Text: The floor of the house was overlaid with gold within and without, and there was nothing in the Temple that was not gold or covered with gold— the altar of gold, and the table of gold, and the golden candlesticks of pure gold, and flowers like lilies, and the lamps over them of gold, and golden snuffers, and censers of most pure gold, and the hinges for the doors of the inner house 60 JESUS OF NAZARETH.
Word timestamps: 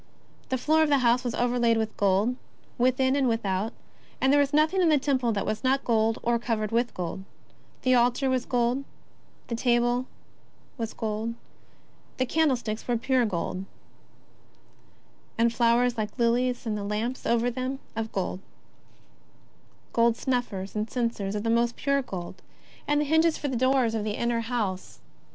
The 0.49 0.57
floor 0.57 0.81
of 0.81 0.89
the 0.89 0.97
house 1.05 1.23
was 1.23 1.35
overlaid 1.35 1.77
with 1.77 1.95
gold 1.95 2.35
within 2.79 3.15
and 3.15 3.27
without, 3.29 3.71
and 4.19 4.33
there 4.33 4.39
was 4.39 4.51
nothing 4.51 4.81
in 4.81 4.89
the 4.89 4.97
Temple 4.97 5.31
that 5.33 5.45
was 5.45 5.63
not 5.63 5.83
gold 5.83 6.17
or 6.23 6.39
covered 6.39 6.71
with 6.71 6.91
gold— 6.95 7.23
the 7.83 7.93
altar 7.93 8.33
of 8.33 8.49
gold, 8.49 8.77
and 8.77 8.85
the 9.45 9.55
table 9.55 10.07
of 10.79 10.97
gold, 10.97 11.27
and 11.27 11.35
the 12.17 12.25
golden 12.25 12.33
candlesticks 12.33 12.89
of 12.89 12.99
pure 13.03 13.27
gold, 13.27 13.65
and 15.37 15.53
flowers 15.53 15.99
like 15.99 16.17
lilies, 16.17 16.65
and 16.65 16.75
the 16.75 16.83
lamps 16.83 17.27
over 17.27 17.51
them 17.51 17.77
of 17.95 18.11
gold, 18.11 18.39
and 18.39 19.93
golden 19.93 20.19
snuffers, 20.19 20.75
and 20.75 20.89
censers 20.89 21.35
of 21.35 21.43
most 21.45 21.75
pure 21.75 22.01
gold, 22.01 22.41
and 22.87 23.01
the 23.01 23.05
hinges 23.05 23.37
for 23.37 23.49
the 23.49 23.55
doors 23.55 23.93
of 23.93 24.03
the 24.03 24.17
inner 24.17 24.39
house 24.39 24.81
60 24.81 24.87
JESUS 24.87 24.97
OF 24.97 25.01
NAZARETH. 25.03 25.27